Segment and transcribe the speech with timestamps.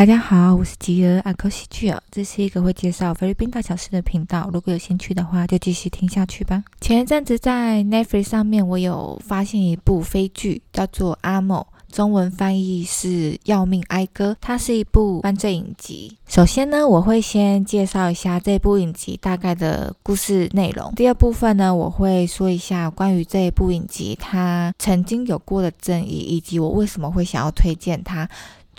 [0.00, 4.48] 大家好，我是吉尔阿科喜剧儿，这是一个会介绍菲律宾大小事的频道。
[4.50, 6.64] 如果有兴趣的话，就继续听下去吧。
[6.80, 16.16] 前一阵子在 Netflix 上面，我有发现一部非剧，叫做《阿某》，中文翻译是《要命哀歌》，它是一部犯罪影集。
[16.26, 20.90] 首先呢，我会先介绍一下这部影集大概的故事内容。
[20.94, 28.26] 第二部分呢，我会说一下关于这一部影集它曾经有过的争议，以及我为什么会想要推荐它。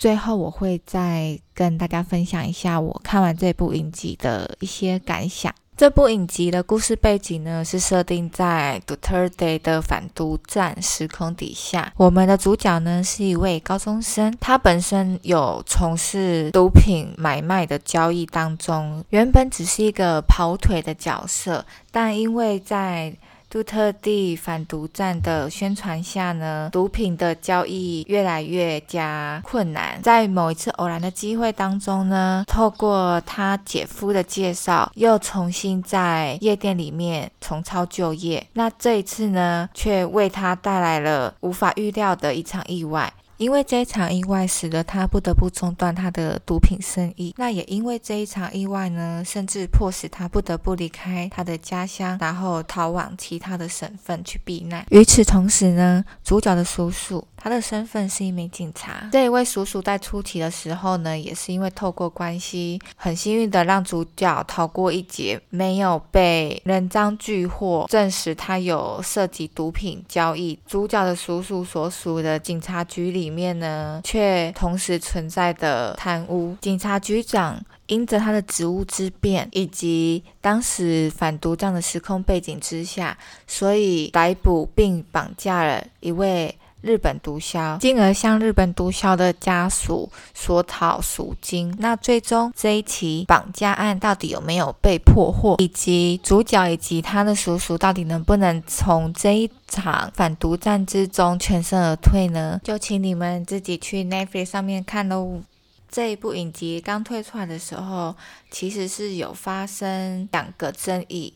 [0.02, 5.54] 最后，我会再跟大家分享一下我看完这部影集的一些感想。
[5.76, 11.92] 这部影集的故事背景呢，是设定在 Duterte 的反毒战时空底下。
[11.96, 23.14] 我们的主角呢，是一位高中生，他本身有从事毒品买卖的交易当中，原本只是一个跑腿的角色，但因为在
[23.52, 30.00] 杜特地反毒战的宣传下呢，毒品的交易越来越加困难。
[30.00, 38.46] 在某一次偶然的机会当中呢，透过他姐夫的介绍，又重新在夜店里面重操旧业。
[38.54, 43.12] 那这一次呢，却为他带来了无法预料的一场意外。
[43.42, 47.34] 因为这一场意外，使得他不得不中断他的毒品生意。
[47.36, 54.86] 那也因为这一场意外呢，甚至迫使他不得不离开他的家乡，然后逃往其他的省份去避难。
[54.90, 59.08] 与此同时呢，主角的叔叔，他的身份是一名警察。
[59.10, 70.56] 这一位叔叔在出题的时候呢，也是因为透过关系，很幸运的让主角逃过一劫，没有被人赃俱获，证实他有涉及毒品交易。
[70.64, 73.31] 主角的叔叔所属的警察局里。
[73.32, 76.54] 里面呢，却同时存在的贪污。
[76.60, 83.16] 警察局长因着他的职务之便，以及当时反毒这样的时空背景之下，
[83.46, 91.74] 所以逮捕并绑架了一位日本毒枭，进而向日本毒枭的家属索讨赎金。
[91.78, 102.60] 那最终这一起绑架案到底有没有被破获，以及主角以及他的叔叔到底能不能从这一场反毒战之中全身而退呢？
[102.62, 105.40] 就请你们自己去 Netflix 上面看喽。
[105.88, 108.16] 这一部影集刚推出来的时候，
[108.50, 111.34] 其实是有发生两个争议。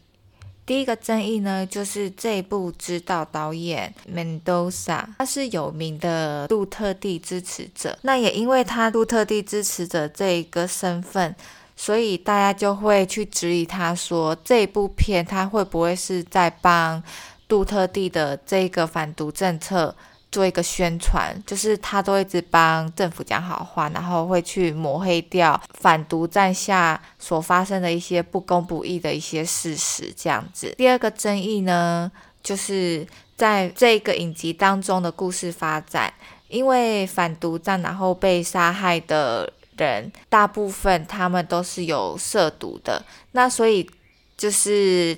[0.67, 7.97] 第一个争议呢，就是这部指导导演 Mendoza，他是有名的杜特地支持者。
[8.03, 11.33] 那也因为他杜特地支持者这一个身份，
[11.77, 17.01] 所以大家就会去质疑他说，这部片他会不会是在帮
[17.47, 19.95] 杜特地的这个反毒政策
[20.37, 30.75] 做一个宣传，就是他都一直帮政府讲好话，然后会去抹黑掉反毒战下所发生的一些不公不义的一些事实，这样子。
[30.77, 36.13] 第二个争议呢，就是在这个影集当中的故事发展，
[36.49, 43.03] 因为反毒战然后被杀害的人，大部分他们都是有涉毒的，
[43.33, 43.89] 那所以
[44.37, 45.17] 就是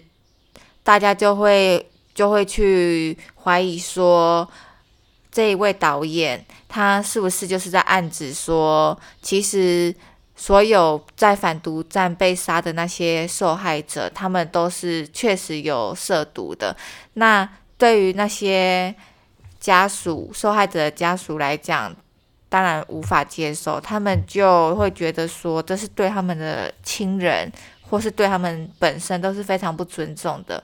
[0.85, 1.85] 大家就会
[2.15, 4.49] 就会去怀疑说。
[5.39, 9.95] 这一位导演，他是不是就是在暗指说，其实
[10.35, 16.77] 所有在反毒战被杀的那些受害者，他们都是确实有涉毒的。
[17.13, 18.93] 那对于那些
[19.61, 21.95] 家属、受害者的家属来讲，
[22.49, 27.49] 当然无法接受，他们就会觉得说，这是对他们的亲人，
[27.83, 30.61] 或是对他们本身都是非常不尊重的，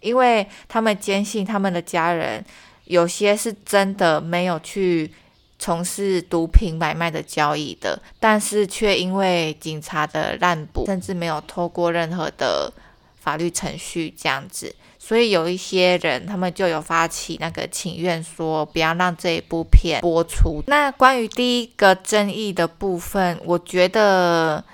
[0.00, 2.44] 因为他们坚信他们的家人。
[2.88, 5.10] 有些是真的没有去
[5.58, 12.72] 从事毒品买卖的交易的，但是却因为警察的滥捕，甚至没有透过任何的
[13.20, 20.62] 法律程序这样子，所以有一些人他们就有发起那个请愿，说不要让这一部片播出。
[20.66, 24.64] 那关于第一个争议的部分，我觉得。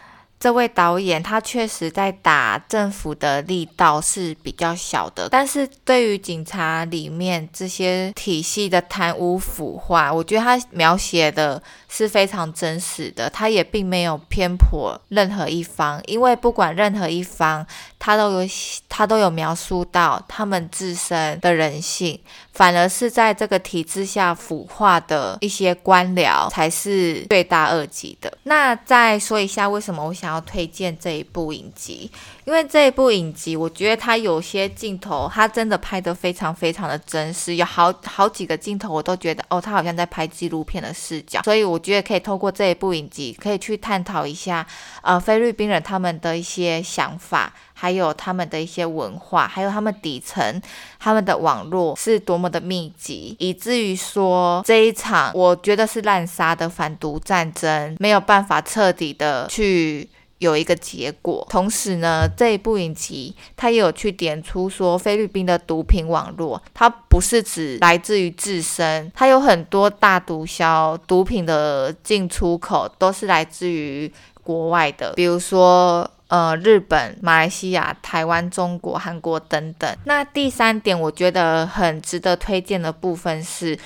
[0.44, 17.66] 这位导演他确实在打政府的力道是比较小的，但是对于警察里面这些体系的贪污腐化，我觉得他描写的是非常真实的，他也并没有偏颇任何一方，因为不管任何一方，
[18.04, 18.48] 他都有
[18.86, 22.20] 他都有描述到他们自身的人性，
[22.52, 28.30] 反而是在这个体制下腐化的一些官僚才是罪大恶极的。
[28.42, 32.10] 那再说一下为什么我想要推荐这一部影集，
[32.44, 44.66] 因为这一部影集，我觉得它有些镜头，它真的拍得非常非常的真实，有好好几个镜头，我都觉得哦，它好像在拍纪录片的视角，所以我觉得可以透过这一部影集，可以去探讨一下，
[45.00, 47.50] 呃，菲律宾人他们的一些想法，
[47.84, 50.58] 还有他们的一些文化，还有他们底层
[50.98, 60.08] 他们的网络是多么的密集，以至于说这一场我觉得是滥杀的反毒战争没有办法彻底的去。
[60.38, 74.12] 有一个结果，同时呢，这一部影集它也有去点出说，菲律宾的毒品网络，它不是只来自于自身，它有很多大毒枭毒品的进出口都是来自于
[74.44, 79.96] 国外的，比如说呃日本、马来西亚、台湾、中国、韩国等等。
[80.04, 83.76] 那第三点，我觉得很值得推荐的部分是。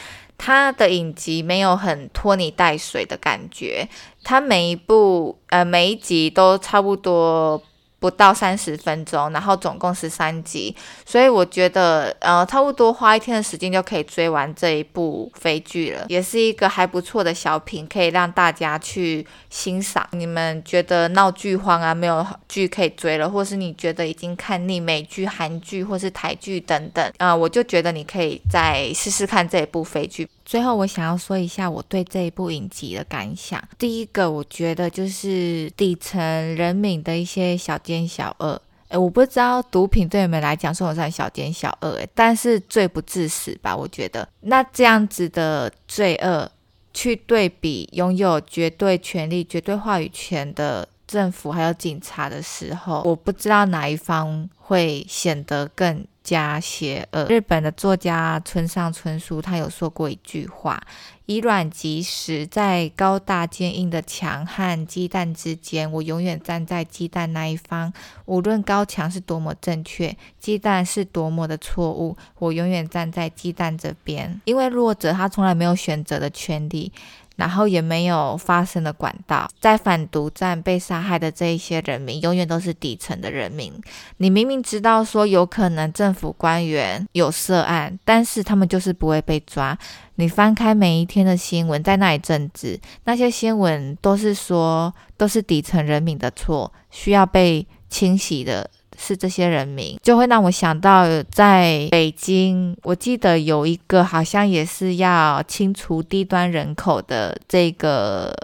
[0.40, 3.88] 它的影集没有很拖泥带水的感觉，
[4.22, 7.60] 它每一部呃每一集都差不多。
[8.00, 10.74] 不到三十分钟，然后总共十三集，
[11.04, 20.06] 所以我觉得呃差不多花一天的时间就可以追完这一部飞剧了，也是一个还不错的小品，可以让大家去欣赏。
[20.12, 30.28] 你们觉得闹剧荒啊，没有剧可以追了，或是你觉得已经看腻美剧、韩剧或是台剧等等啊，我就觉得你可以再试试看这一部飞剧。
[30.48, 33.62] 最后，我想要说一下我对这一部影集的感想。
[33.76, 36.18] 第一个，我觉得就是底层
[36.56, 38.58] 人民的一些小奸小恶。
[38.88, 41.90] 诶，我不知道毒品对你们来讲算不算小奸小恶？
[41.96, 43.76] 诶，但是罪不至死吧？
[43.76, 44.26] 我觉得。
[44.40, 46.50] 那这样子的罪恶，
[46.94, 56.06] 去对比拥有绝对权力、绝对话语权的政府还有警察的时候，我不知道哪一方会显得更。
[56.28, 57.24] 加邪恶。
[57.30, 60.78] 日本的作家村上春树他有说过一句话
[61.24, 67.90] ：“以卵击石，在高大坚硬的墙和鸡蛋之间，我永远站在鸡蛋那一方。
[68.26, 74.38] 无论高墙是多么正确，鸡蛋是多么的错误，我永远站在鸡蛋这边。
[74.44, 76.92] 因为弱者他从来没有选择的权利。”
[77.38, 83.72] 然后也没有发声的管道，在反毒战被杀害的这一些人民，永远都是底层的人民。
[84.16, 89.78] 你明明知道说有可能政府官员有涉案，但是他们就是不会被抓。
[90.16, 98.68] 你翻开每一天的新闻，在那一阵子，那些新闻都是说都是底层人民的错，需要被清洗的。
[99.00, 108.34] 是这些人民，就会让我想到，在北京，我记得有一个好像也是要清除低端人口的这个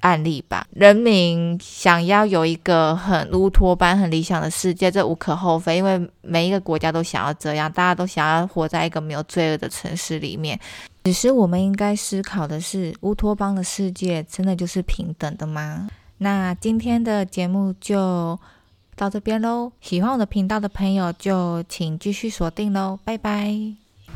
[0.00, 0.66] 案例吧。
[0.72, 10.58] 人民想要有一个很乌托邦、很理想的世界，这无可厚非，因为每一个国家都想要这样，大家都想要活在一个没有罪恶的城市里面。
[11.04, 15.88] 只是我们应该思考的是，乌托邦的世界真的就是平等的吗？
[16.18, 18.38] 那今天的节目就。
[19.00, 23.79] 到这边喽，喜欢我的频道的朋友就请继续锁定喽，拜拜。